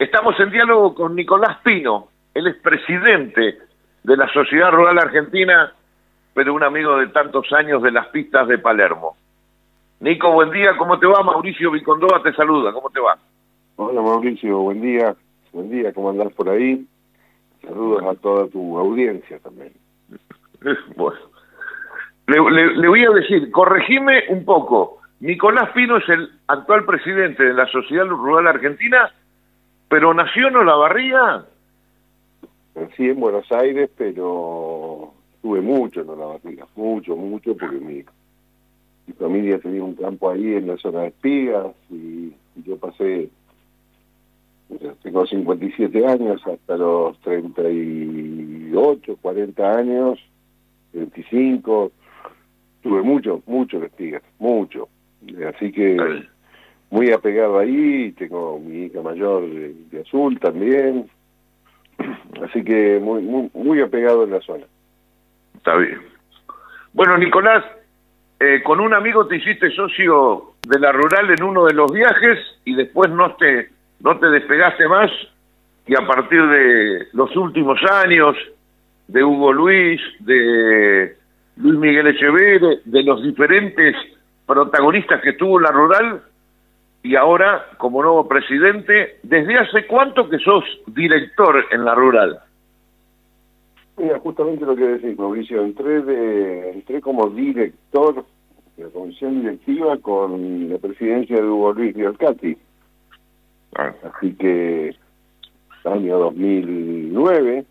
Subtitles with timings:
[0.00, 3.58] Estamos en diálogo con Nicolás Pino, él es presidente
[4.02, 5.74] de la Sociedad Rural Argentina,
[6.32, 9.14] pero un amigo de tantos años de las pistas de Palermo.
[10.00, 11.22] Nico, buen día, ¿cómo te va?
[11.22, 13.18] Mauricio Vicondoa te saluda, ¿cómo te va?
[13.76, 15.14] Hola Mauricio, buen día,
[15.52, 16.82] buen día, ¿cómo andás por ahí?
[17.60, 19.72] Saludos a toda tu audiencia también.
[20.96, 21.18] Bueno,
[22.26, 27.52] le, le voy a decir, corregime un poco, Nicolás Pino es el actual presidente de
[27.52, 29.12] la Sociedad Rural Argentina,
[29.90, 31.44] pero nació en Olavarría.
[32.76, 38.04] Nací en Buenos Aires, pero estuve mucho en Olavarría, mucho, mucho, porque mi,
[39.18, 42.32] familia tenía un campo ahí en la zona de Espigas y,
[42.64, 43.28] yo pasé,
[45.02, 50.20] tengo 57 años, hasta los 38, 40 años,
[50.92, 51.90] 25,
[52.80, 54.88] tuve mucho, mucho en Espigas, mucho.
[55.52, 55.96] Así que
[56.90, 61.08] muy apegado ahí, tengo mi hija mayor de, azul también,
[62.42, 64.64] así que muy, muy, muy apegado en la zona.
[65.56, 66.00] Está bien.
[66.92, 67.64] Bueno, Nicolás,
[68.40, 72.38] eh, con un amigo te hiciste socio de la rural en uno de los viajes
[72.64, 73.68] y después no te,
[74.00, 75.10] no te despegaste más
[75.86, 78.36] y a partir de los últimos años
[79.08, 81.16] de Hugo Luis, de
[81.56, 83.96] Luis Miguel Echeverre, de los diferentes
[84.46, 86.22] protagonistas que tuvo la rural
[87.02, 92.40] y ahora como nuevo presidente, ¿desde hace cuánto que sos director en la rural?
[93.96, 98.24] Mira, justamente lo que decís, Mauricio, entré, de, entré como director
[98.76, 102.56] de la comisión directiva con la presidencia de Hugo Luis Alcati.
[103.76, 103.92] Ah.
[104.04, 104.94] Así que
[105.84, 107.64] año 2009,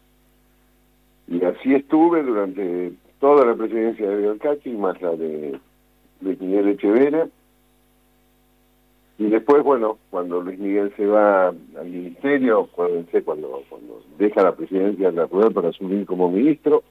[1.27, 5.59] y así estuve durante toda la presidencia de Alcati, más la de
[6.21, 7.27] Luis Miguel Echeverría.
[9.19, 14.55] Y después, bueno, cuando Luis Miguel se va al ministerio, cuando, cuando, cuando deja la
[14.55, 16.83] presidencia de la Rural para asumir como ministro,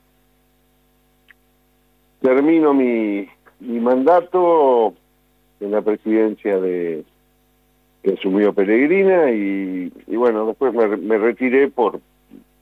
[2.21, 3.27] termino mi,
[3.61, 4.93] mi mandato
[5.59, 7.03] en la presidencia de
[8.03, 11.99] que asumió Peregrina y, y bueno, después me, me retiré por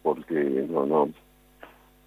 [0.02, 0.34] porque
[0.70, 1.08] no no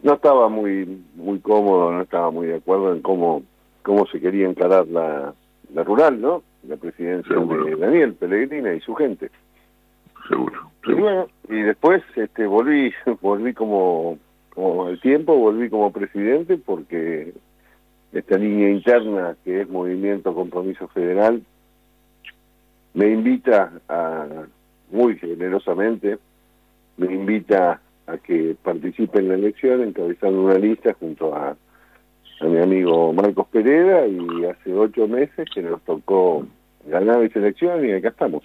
[0.02, 3.44] no estaba muy muy cómodo, no estaba muy de acuerdo en cómo
[3.84, 5.34] cómo se quería encarar la,
[5.74, 6.42] la rural, ¿no?
[6.68, 9.30] La presidencia de Daniel Pellegrina y su gente.
[10.28, 10.72] Seguro.
[10.86, 14.18] Y bueno, y después este volví volví como
[14.50, 17.34] como el tiempo, volví como presidente porque
[18.12, 21.42] esta línea interna que es Movimiento Compromiso Federal
[22.94, 24.28] me invita a
[24.92, 26.18] muy generosamente
[26.98, 31.56] me invita a que participe en la elección encabezando una lista junto a
[32.42, 36.46] a mi amigo Marcos Pereira y hace ocho meses que nos tocó
[36.86, 38.44] ganar esa elección y acá estamos.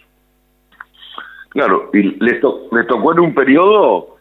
[1.51, 4.17] Claro, y le, tocó en un periodo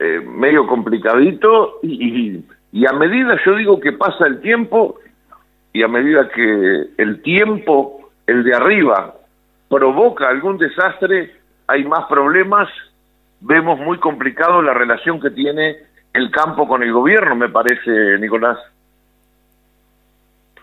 [0.00, 2.42] eh, medio complicadito y,
[2.72, 4.98] y, a medida, yo digo que pasa el tiempo
[5.72, 9.14] y a medida que el tiempo, el de arriba,
[9.68, 11.32] provoca algún desastre,
[11.68, 12.68] hay más problemas,
[13.40, 15.76] vemos muy complicado la relación que tiene
[16.12, 18.58] el campo con el gobierno, me parece, Nicolás.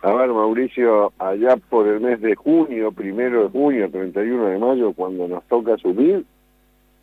[0.03, 4.94] A ver, Mauricio, allá por el mes de junio, primero de junio, 31 de mayo,
[4.94, 6.25] cuando nos toca subir,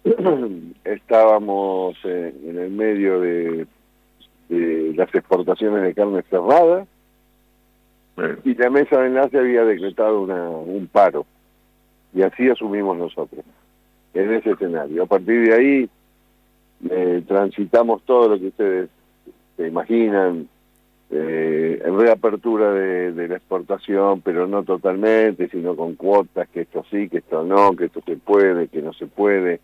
[0.84, 3.66] estábamos eh, en el medio de,
[4.48, 6.86] las exportaciones de carne cerrada.
[8.44, 11.24] Y la mesa de enlace había decretado una, un paro.
[12.12, 13.44] Y así asumimos nosotros
[14.12, 15.04] en ese escenario.
[15.04, 15.90] A partir de ahí
[16.90, 18.88] eh, transitamos todo lo que ustedes
[19.56, 20.48] se imaginan,
[21.10, 27.08] eh, reapertura de, de, la exportación, pero no totalmente, sino con cuotas, que esto sí,
[27.08, 29.60] que esto no, que esto se puede, que no se puede.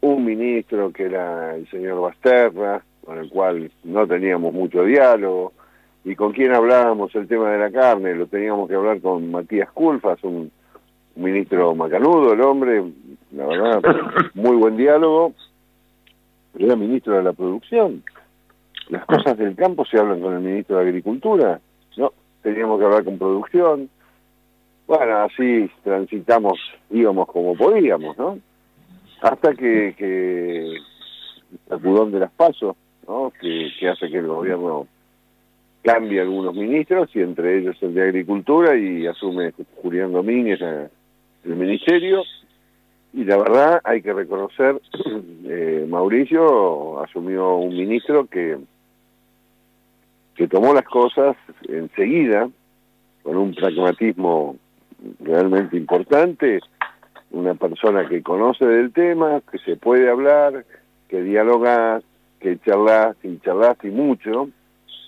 [0.00, 5.52] Un ministro que era el señor Basterra, con el cual no teníamos mucho diálogo,
[6.04, 9.70] y con quien hablábamos el tema de la carne, lo teníamos que hablar con Matías
[9.72, 10.50] Culfas, un,
[11.16, 12.82] ministro macanudo, el hombre,
[13.30, 13.82] la verdad,
[14.34, 15.32] muy buen diálogo,
[16.58, 18.02] era ministro de la producción
[18.88, 21.60] las cosas del campo se hablan con el ministro de Agricultura,
[21.96, 22.12] ¿no?
[22.42, 23.88] Teníamos que hablar con producción.
[24.86, 26.58] Bueno, así transitamos,
[26.90, 28.38] íbamos como podíamos, ¿no?
[29.22, 30.76] Hasta que, que
[31.68, 32.76] sacudón de las pasos,
[33.08, 33.32] ¿no?
[33.40, 34.86] Que, que hace que el gobierno
[35.82, 39.52] cambie algunos ministros y entre ellos el de Agricultura y asume
[39.82, 42.22] Julián Domínguez el ministerio.
[43.12, 44.80] Y la verdad hay que reconocer,
[45.44, 48.58] eh, Mauricio asumió un ministro que
[50.34, 51.36] que tomó las cosas
[51.68, 52.48] enseguida,
[53.22, 54.56] con un pragmatismo
[55.20, 56.60] realmente importante,
[57.30, 60.64] una persona que conoce del tema, que se puede hablar,
[61.08, 62.02] que dialogas,
[62.40, 64.48] que charlas y charlas y mucho.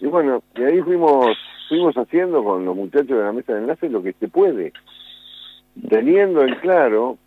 [0.00, 1.37] Y bueno, y ahí fuimos,
[1.69, 4.72] fuimos haciendo con los muchachos de la mesa de enlace lo que se puede,
[5.88, 7.19] teniendo en claro,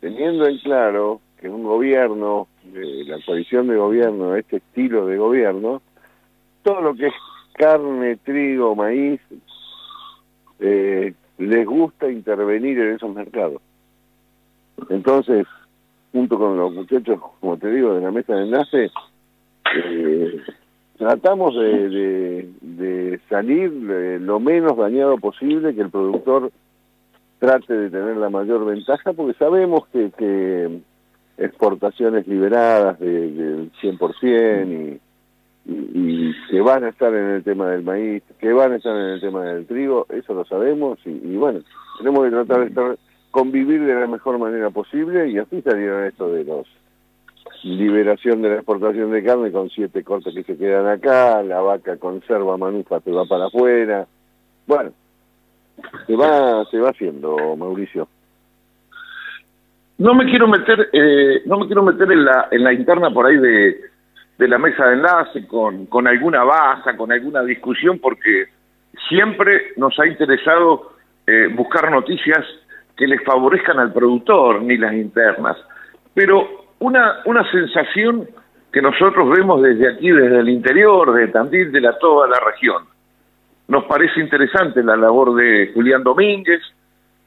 [0.00, 5.82] teniendo en claro que un gobierno, la coalición de gobierno, este estilo de gobierno,
[6.62, 7.14] todo lo que es
[7.58, 9.20] carne, trigo, maíz,
[10.60, 13.60] eh, les gusta intervenir en esos mercados.
[14.88, 15.46] Entonces,
[16.12, 18.90] junto con los muchachos, como te digo, de la mesa de enlace,
[19.74, 20.40] eh,
[20.96, 26.50] tratamos de, de, salir lo menos dañado posible, que el productor
[27.40, 30.80] trate de tener la mayor ventaja, porque sabemos que, que
[31.36, 35.00] exportaciones liberadas del 100% y
[35.68, 39.10] y, que van a estar en el tema del maíz, que van a estar en
[39.12, 41.60] el tema del trigo, eso lo sabemos y, bueno,
[41.98, 42.98] tenemos que tratar de estar,
[43.30, 46.66] convivir de la mejor manera posible y así salieron esto de los
[47.64, 51.96] liberación de la exportación de carne con siete cortes que se quedan acá, la vaca
[51.96, 54.06] conserva manufa se va para afuera,
[54.66, 54.92] bueno,
[56.06, 58.08] se va, se va haciendo, Mauricio.
[59.98, 63.26] No me quiero meter, eh, no me quiero meter en la, en la interna por
[63.26, 63.80] ahí de,
[64.38, 68.46] de la mesa de enlace con, con alguna baja, con alguna discusión, porque
[69.08, 70.92] siempre nos ha interesado
[71.26, 72.44] eh, buscar noticias
[72.96, 75.56] que les favorezcan al productor, ni las internas.
[76.14, 78.28] Pero una, una sensación
[78.72, 82.84] que nosotros vemos desde aquí, desde el interior, de Tandil, de la, toda la región.
[83.66, 86.60] Nos parece interesante la labor de Julián Domínguez,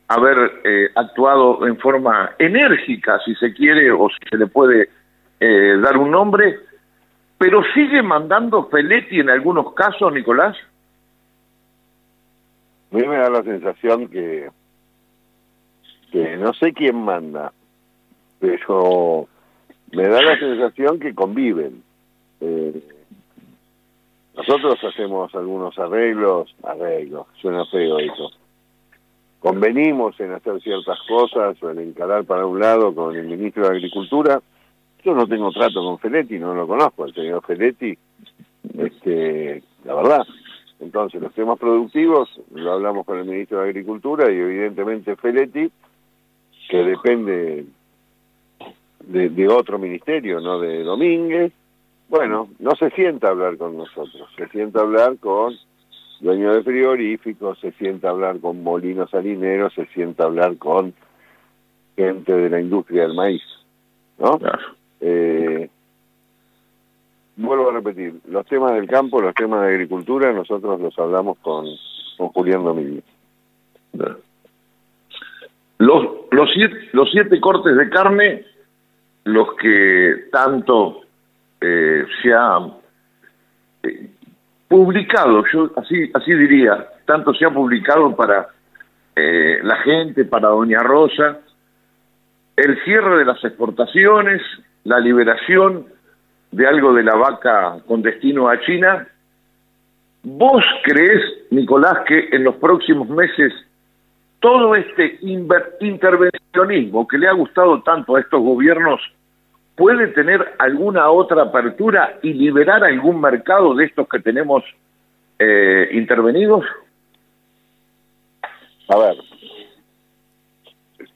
[0.08, 4.90] haber eh, actuado en forma enérgica, si se quiere, o si se le puede
[5.40, 6.60] eh, dar un nombre,
[7.41, 10.55] pero sigue mandando Feletti en algunos casos, Nicolás.
[12.91, 14.47] A mí me da la sensación que,
[16.11, 17.51] que no sé quién manda,
[18.38, 19.27] pero
[19.91, 21.81] me da la sensación que conviven.
[22.41, 22.79] Eh,
[24.35, 28.29] nosotros hacemos algunos arreglos, arreglos, suena feo eso.
[29.39, 33.77] Convenimos en hacer ciertas cosas o en encarar para un lado con el ministro de
[33.77, 34.43] Agricultura
[35.03, 37.98] yo no tengo trato con Feletti, no lo conozco, el señor Feletti,
[38.77, 40.25] este, la verdad.
[40.80, 45.71] Entonces, los temas productivos lo hablamos con el ministro de Agricultura y evidentemente Feletti,
[46.69, 47.65] que depende
[49.06, 51.51] de, otro ministerio, no de Domínguez,
[52.09, 55.56] bueno, no se sienta a hablar con nosotros, se sienta a hablar con
[56.19, 60.94] dueños de frigoríficos, se sienta a hablar con molinos salineros, se sienta a hablar con
[61.95, 63.44] gente de la industria del maíz,
[64.18, 64.39] ¿no?
[65.01, 65.68] Eh,
[67.36, 71.65] vuelvo a repetir, los temas del campo, los temas de agricultura, nosotros los hablamos con,
[72.18, 73.03] con Julián Domínguez.
[75.80, 78.45] Los, los, siete, los siete cortes de carne,
[79.24, 81.01] los que tanto
[81.59, 82.59] eh, se ha
[83.83, 84.07] eh,
[84.68, 88.48] publicado, yo así, así diría, tanto se ha publicado para
[89.13, 91.42] la gente, para Doña Rosa,
[92.56, 94.42] el cierre de las exportaciones,
[94.83, 95.86] la liberación
[96.51, 99.07] de algo de la vaca con destino a China.
[100.24, 103.54] ¿Vos crees, Nicolás, que en los próximos meses
[104.39, 109.00] todo este intervencionismo que le ha gustado tanto a estos gobiernos
[109.75, 114.63] puede tener alguna otra apertura y liberar algún mercado de estos que tenemos
[115.39, 116.65] eh, intervenidos?
[118.89, 119.15] A ver,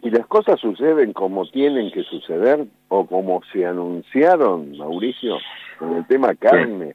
[0.06, 5.38] y las cosas suceden como tienen que suceder o como se anunciaron, Mauricio,
[5.80, 6.94] con el tema carne,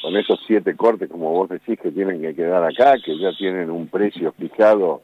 [0.00, 3.70] con esos siete cortes, como vos decís, que tienen que quedar acá, que ya tienen
[3.70, 5.02] un precio fijado,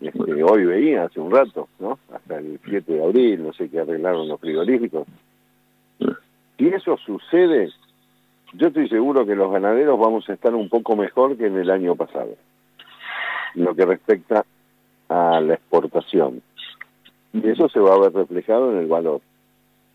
[0.00, 1.98] este, hoy veía, hace un rato, ¿no?
[2.14, 5.06] Hasta el 7 de abril, no sé qué arreglaron los frigoríficos.
[6.56, 7.68] Si eso sucede,
[8.54, 11.70] yo estoy seguro que los ganaderos vamos a estar un poco mejor que en el
[11.70, 12.36] año pasado,
[13.54, 14.46] lo que respecta
[15.10, 16.40] a la exportación.
[17.32, 19.20] Y eso se va a ver reflejado en el valor.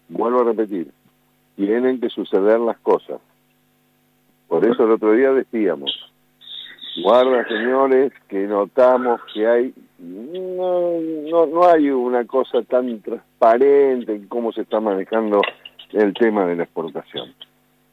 [0.09, 0.91] Vuelvo a repetir,
[1.55, 3.19] tienen que suceder las cosas.
[4.47, 5.91] Por eso el otro día decíamos,
[7.03, 10.99] guarda señores, que notamos que hay, no,
[11.31, 15.41] no, no hay una cosa tan transparente en cómo se está manejando
[15.93, 17.33] el tema de la exportación.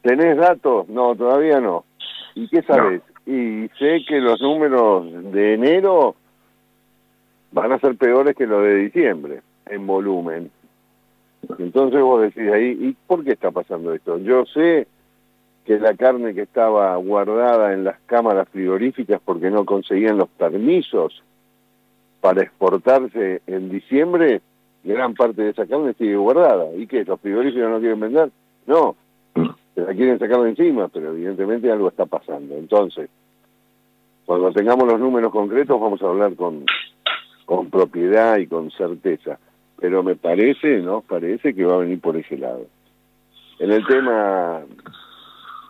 [0.02, 0.88] ¿Tenés datos?
[0.88, 1.84] No, todavía no.
[2.34, 3.02] ¿Y qué sabes?
[3.24, 6.16] Y sé que los números de enero
[7.52, 10.50] van a ser peores que los de diciembre en volumen.
[11.59, 14.18] Entonces vos decís ahí, ¿y por qué está pasando esto?
[14.18, 14.87] Yo sé
[15.64, 21.23] que la carne que estaba guardada en las cámaras frigoríficas porque no conseguían los permisos
[22.21, 24.40] para exportarse en diciembre,
[24.85, 26.73] gran parte de esa carne sigue guardada.
[26.75, 27.04] ¿Y qué?
[27.04, 28.30] ¿Los frigoríficos no quieren vender?
[28.66, 28.97] No,
[29.75, 32.56] se la quieren sacar de encima, pero evidentemente algo está pasando.
[32.56, 33.11] Entonces,
[34.25, 36.64] cuando tengamos los números concretos vamos a hablar con,
[37.52, 39.38] con propiedad y con certeza.
[39.78, 41.02] Pero me parece, ¿no?
[41.02, 42.64] Parece que va a venir por ese lado.
[43.59, 44.62] En el tema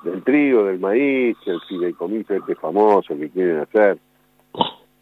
[0.05, 3.99] del trigo, del maíz, el fideicomiso este famoso que quieren hacer,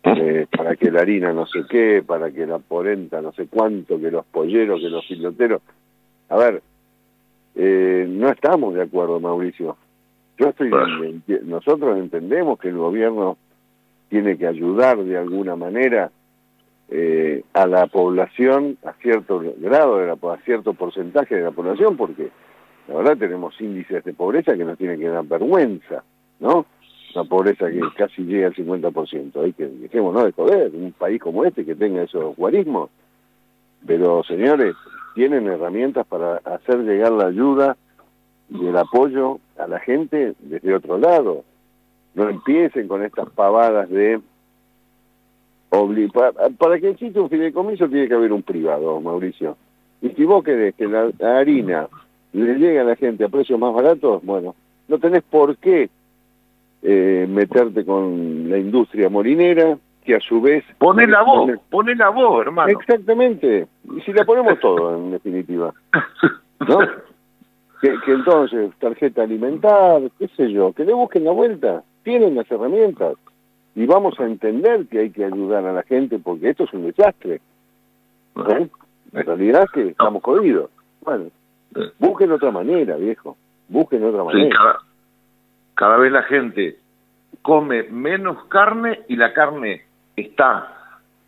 [0.04, 4.00] eh, para que la harina no sé qué, para que la porenta no sé cuánto,
[4.00, 5.60] que los polleros, que los filoteros.
[6.30, 6.62] A ver,
[7.56, 9.76] eh, no estamos de acuerdo, Mauricio.
[10.38, 10.70] Yo estoy,
[11.42, 13.36] nosotros entendemos que el gobierno
[14.08, 16.10] tiene que ayudar de alguna manera
[16.90, 21.96] eh, a la población, a cierto grado, de la, a cierto porcentaje de la población,
[21.96, 22.30] porque
[22.88, 26.02] la verdad tenemos índices de pobreza que nos tienen que dar vergüenza,
[26.40, 26.66] ¿no?
[27.14, 29.44] una pobreza que casi llega al 50%.
[29.44, 32.90] Hay que, dejémonos de joder, un país como este que tenga esos guarismos.
[33.86, 34.74] Pero, señores,
[35.14, 37.76] tienen herramientas para hacer llegar la ayuda
[38.48, 41.44] y el apoyo a la gente desde otro lado.
[42.14, 44.20] No empiecen con estas pavadas de...
[46.12, 49.56] Para, para que exista un fideicomiso tiene que haber un privado, Mauricio.
[50.02, 51.88] Y si vos querés que la, la harina
[52.32, 54.54] le llegue a la gente a precios más baratos, bueno,
[54.88, 55.88] no tenés por qué
[56.82, 60.64] eh, meterte con la industria molinera, que a su vez...
[60.78, 62.70] Pone la voz, pone la voz, hermano.
[62.70, 65.74] Exactamente, y si la ponemos todo, en definitiva.
[66.66, 66.78] ¿No?
[67.80, 72.50] Que, que, entonces, tarjeta alimentar, qué sé yo, que le busquen la vuelta, tienen las
[72.50, 73.14] herramientas,
[73.74, 76.86] y vamos a entender que hay que ayudar a la gente, porque esto es un
[76.86, 77.40] desastre.
[78.36, 78.68] ¿Eh?
[79.12, 80.70] La realidad es que estamos jodidos.
[81.02, 81.26] Bueno,
[81.98, 83.36] busquen otra manera, viejo,
[83.68, 84.80] busquen otra manera
[85.80, 86.76] cada vez la gente
[87.40, 90.76] come menos carne y la carne está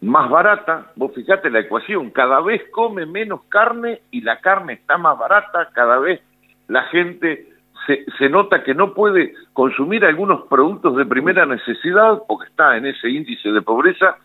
[0.02, 0.92] más barata.
[0.94, 5.70] Vos fijate la ecuación, cada vez come menos carne y la carne está más barata,
[5.72, 6.20] cada vez
[6.68, 7.48] la gente
[7.86, 12.86] se, se nota que no puede consumir algunos productos de primera necesidad porque está en
[12.86, 14.16] ese índice de pobreza.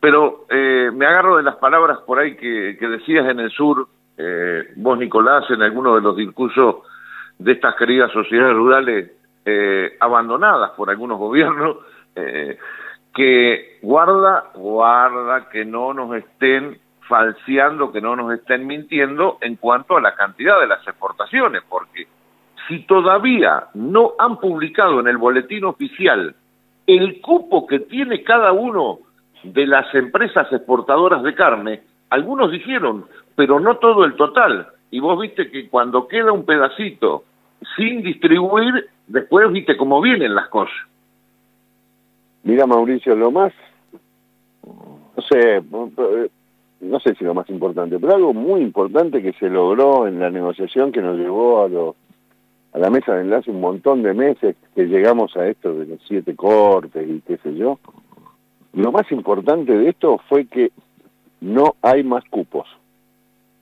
[0.00, 3.88] Pero eh, me agarro de las palabras por ahí que, decías en el sur,
[4.18, 6.76] eh, vos Nicolás, en alguno de los discursos
[7.38, 9.10] de estas queridas sociedades rurales
[9.44, 11.78] eh, abandonadas por algunos gobiernos,
[12.16, 12.58] eh,
[13.14, 19.96] que guarda, guarda que no nos estén falseando, que no nos estén mintiendo en cuanto
[19.96, 22.08] a la cantidad de las exportaciones, porque
[22.68, 26.34] si todavía no han publicado en el boletín oficial
[26.86, 28.98] el cupo que tiene cada uno
[29.42, 34.68] de las empresas exportadoras de carne, algunos dijeron, pero no todo el total.
[34.90, 37.24] Y vos viste que cuando queda un pedacito
[37.76, 40.76] sin distribuir, después viste cómo vienen las cosas.
[42.44, 43.52] Mira, Mauricio, lo más,
[44.62, 45.62] no sé,
[46.80, 50.30] no sé si lo más importante, pero algo muy importante que se logró en la
[50.30, 51.96] negociación que nos llevó a, lo,
[52.74, 56.00] a la mesa de enlace un montón de meses, que llegamos a esto de los
[56.08, 57.78] siete cortes y qué sé yo.
[58.72, 60.72] Lo más importante de esto fue que
[61.40, 62.66] no hay más cupos.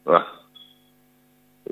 [0.07, 0.27] Ah.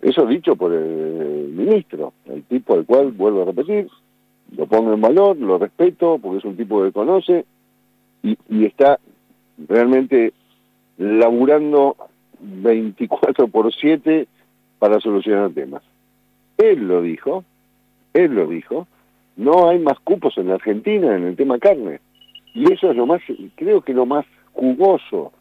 [0.02, 3.88] Eso dicho por el ministro, el tipo al cual, vuelvo a repetir,
[4.54, 7.46] lo pongo en valor, lo respeto, porque es un tipo que conoce
[8.22, 9.00] y, y está
[9.66, 10.34] realmente
[10.98, 11.96] laburando
[12.38, 14.28] 24 por 7
[14.78, 15.82] para solucionar temas.
[16.62, 17.44] Él lo dijo,
[18.12, 18.86] él lo dijo,
[19.36, 22.00] no hay más cupos en la Argentina en el tema carne.
[22.54, 23.22] Y eso es lo más,
[23.54, 25.32] creo que lo más jugoso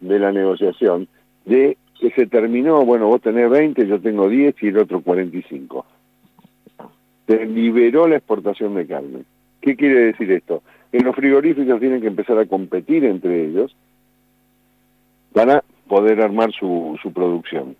[0.00, 1.08] de la negociación,
[1.44, 5.86] de que se terminó, bueno, vos tenés 20, yo tengo 10 y el otro 45.
[7.26, 9.20] Se liberó la exportación de carne.
[9.60, 10.62] ¿Qué quiere decir esto?
[10.92, 13.74] Que los frigoríficos tienen que empezar a competir entre ellos
[15.32, 17.76] para poder armar su, su producción.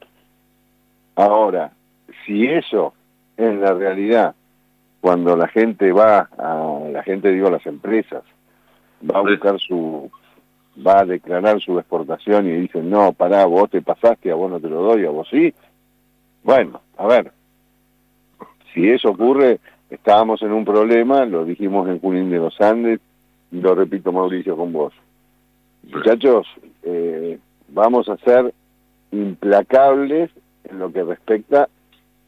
[1.14, 1.72] Ahora,
[2.24, 2.94] si eso
[3.36, 4.34] es la realidad,
[5.00, 8.22] cuando la gente va, a, la gente digo las empresas,
[9.08, 10.10] va a buscar su,
[10.84, 14.60] va a declarar su exportación y dicen, no, pará, vos te pasaste, a vos no
[14.60, 15.54] te lo doy, a vos sí.
[16.42, 17.32] Bueno, a ver,
[18.72, 23.00] si eso ocurre, estábamos en un problema, lo dijimos en Junín de los Andes,
[23.52, 24.92] y lo repito Mauricio con vos.
[25.92, 26.46] Muchachos,
[26.82, 28.52] eh, vamos a ser
[29.12, 30.30] implacables
[30.64, 31.68] en lo que respecta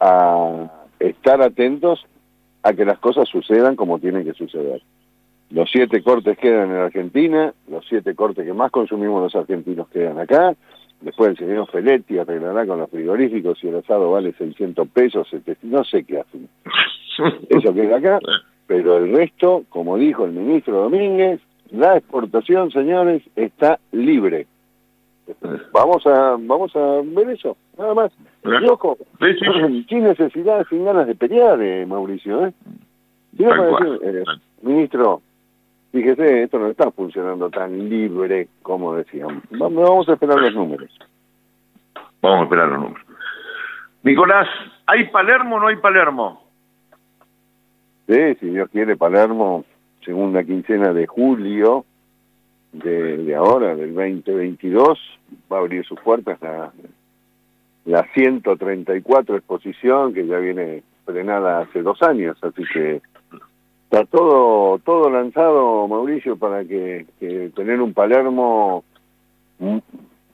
[0.00, 2.04] a estar atentos
[2.62, 4.82] a que las cosas sucedan como tienen que suceder.
[5.50, 10.18] Los siete cortes quedan en Argentina, los siete cortes que más consumimos los argentinos quedan
[10.18, 10.54] acá.
[11.00, 15.28] Después el señor Feletti arreglará con los frigoríficos si el asado vale 600 pesos,
[15.62, 16.48] no sé qué hacen.
[17.48, 18.18] Eso queda acá,
[18.66, 21.40] pero el resto, como dijo el ministro Domínguez,
[21.70, 24.46] la exportación, señores, está libre.
[25.72, 28.12] Vamos a vamos a ver eso, nada más.
[28.42, 28.98] Loco,
[29.88, 32.46] sin necesidad, sin ganas de pelear, eh, Mauricio.
[32.46, 32.52] ¿eh?
[33.38, 34.24] eh
[34.62, 35.20] ministro,
[35.92, 39.42] fíjese, esto no está funcionando tan libre como decíamos.
[39.50, 40.90] Vamos a esperar los números.
[42.20, 43.06] Vamos a esperar los números.
[44.02, 44.48] Nicolás,
[44.86, 46.42] ¿hay Palermo o no hay Palermo?
[48.08, 49.64] Sí, si Dios quiere, Palermo,
[50.02, 51.84] segunda quincena de julio
[52.72, 54.98] de, ahora, del 2022,
[55.50, 56.72] va a abrir sus puertas la,
[57.84, 63.00] la 134 exposición que ya viene frenada hace dos años, así que
[63.84, 67.06] está todo todo lanzado, Mauricio, para que,
[67.54, 68.84] tener un Palermo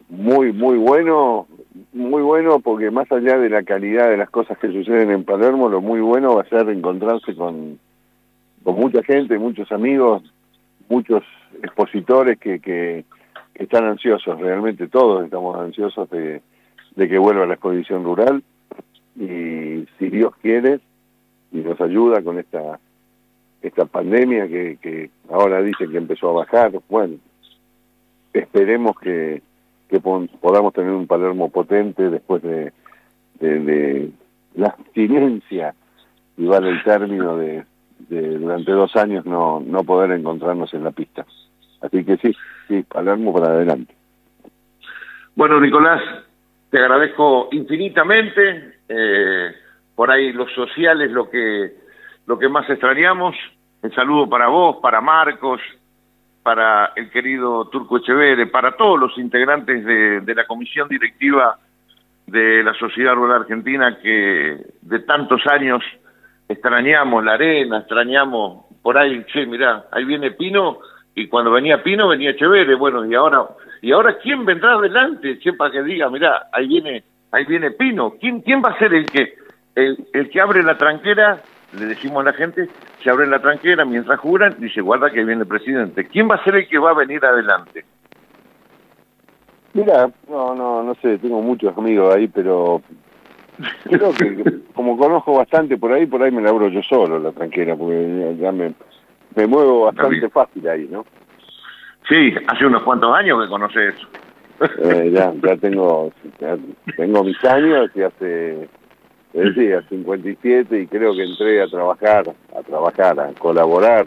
[0.09, 1.47] muy, muy bueno,
[1.93, 5.69] muy bueno porque más allá de la calidad de las cosas que suceden en Palermo,
[5.69, 7.79] lo muy bueno va a ser encontrarse con,
[8.64, 10.23] con mucha gente, muchos amigos,
[10.88, 11.23] muchos
[11.62, 13.05] expositores que, que,
[13.55, 16.43] están ansiosos, realmente todos estamos ansiosos de,
[16.97, 18.43] de que vuelva la exposición rural.
[19.14, 20.81] Y si Dios quiere
[21.53, 22.81] y nos ayuda con esta
[23.62, 27.14] esta pandemia que, que ahora dicen que empezó a bajar, bueno,
[28.35, 29.41] esperemos que,
[29.88, 32.73] que podamos tener un Palermo potente después de,
[33.41, 34.11] de,
[34.55, 35.75] la abstinencia,
[36.37, 37.64] y vale el término de,
[38.09, 41.25] de, durante dos años no, no poder encontrarnos en la pista.
[41.81, 42.35] Así que sí,
[42.69, 43.95] sí, Palermo para adelante.
[45.35, 46.01] Bueno, Nicolás,
[46.71, 48.75] te agradezco infinitamente.
[48.89, 49.55] Eh,
[49.95, 51.73] por ahí los sociales lo que
[52.27, 53.37] lo que más extrañamos.
[53.83, 55.61] Un saludo para vos, para Marcos,
[56.43, 61.59] para el querido Turco Echevere, para todos los integrantes de, la comisión directiva
[62.27, 65.83] de la Sociedad Rural Argentina que de tantos años
[66.49, 70.79] extrañamos la arena, extrañamos por ahí, che, mirá, ahí viene Pino
[71.15, 73.47] y cuando venía Pino venía Echevere, bueno, y ahora
[73.81, 78.15] y ahora quién vendrá adelante, che, para que diga, mirá, ahí viene ahí viene Pino,
[78.21, 79.35] ¿quién quién va a ser el que
[79.75, 81.42] el, el que abre la tranquera
[81.79, 82.68] le decimos a la gente,
[83.03, 86.07] se abre la tranquera mientras juran, dice, guarda que viene el presidente.
[86.07, 87.85] ¿Quién va a ser el que va a venir adelante?
[89.73, 92.81] Mira, no, no, no sé, tengo muchos amigos ahí, pero
[93.85, 97.33] creo que como conozco bastante por ahí, por ahí me la abro yo solo la
[97.33, 98.75] tranquera, porque ya me,
[99.35, 101.05] me muevo bastante fácil ahí, ¿no?
[102.09, 104.09] Sí, hace unos cuantos años que conoces eso.
[104.85, 106.57] Eh, ya, ya tengo, ya
[106.97, 108.69] tengo mis años y hace
[109.35, 114.07] Sí, a 57 y creo que entré a trabajar, a trabajar, a colaborar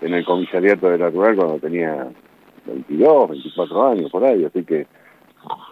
[0.00, 2.08] en el comisariato de la rural cuando tenía
[2.64, 4.86] 22, 24 años por ahí, así que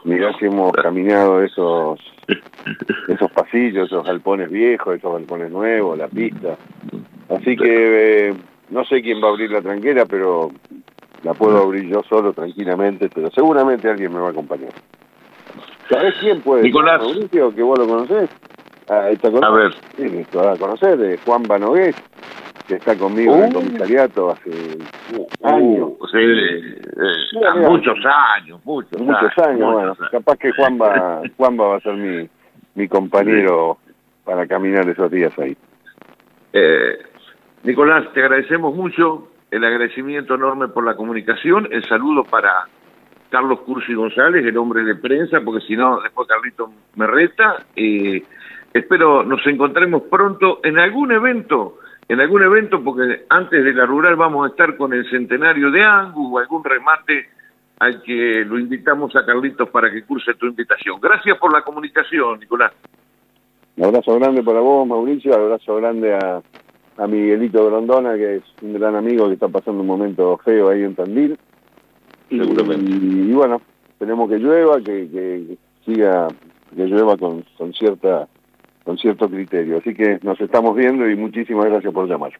[0.05, 2.01] mirá si hemos caminado esos
[3.09, 6.57] esos pasillos, esos galpones viejos, esos galpones nuevos, la pista.
[7.29, 8.35] Así que eh,
[8.71, 10.51] no sé quién va a abrir la tranquera, pero
[11.23, 14.73] la puedo abrir yo solo tranquilamente, pero seguramente alguien me va a acompañar.
[15.89, 17.03] ¿Sabés quién puede Nicolás.
[17.31, 18.31] que vos lo conocés?
[18.89, 19.75] Ah, a ver.
[19.97, 21.97] Sí, lo vas a conocer, de Juan Banogués,
[22.67, 23.61] que está conmigo en el uh.
[23.61, 24.51] comisariato hace
[25.17, 25.93] uh, años.
[26.11, 29.73] Sí, eh, muchos años, muchos, muchos años.
[29.73, 32.29] bueno, capaz que Juan va, Juan va a ser mi,
[32.75, 33.79] mi compañero
[34.25, 35.57] para caminar esos días ahí.
[36.53, 36.99] Eh,
[37.65, 42.69] Nicolás, te agradecemos mucho, el agradecimiento enorme por la comunicación, el saludo para
[43.31, 47.65] Carlos Cursi González, el hombre de prensa, porque si no, después Carlito me reta.
[47.77, 48.23] Eh,
[48.75, 54.17] Espero nos encontremos pronto en algún evento, en algún evento, porque antes de la rural
[54.17, 57.29] vamos a estar con el centenario de Angus o algún remate
[57.79, 61.01] al que lo invitamos a Carlitos para que curse tu invitación.
[61.01, 62.73] Gracias por la comunicación, Nicolás.
[63.77, 66.41] Un abrazo grande para vos, Mauricio, un abrazo grande a,
[66.99, 70.83] a Miguelito Grondona, que es un gran amigo que está pasando un momento feo ahí
[70.83, 71.39] en Tandil.
[72.31, 73.61] Y, y, bueno,
[73.99, 76.29] tenemos que llueva, que, que siga,
[76.75, 78.29] que llueva con, con cierta
[78.85, 79.79] con cierto criterio.
[79.79, 82.33] Así que nos estamos viendo y muchísimas gracias por llamar.